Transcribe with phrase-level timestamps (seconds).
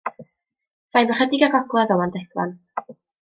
[0.93, 2.57] Saif ychydig i'r gogledd o Landegfan.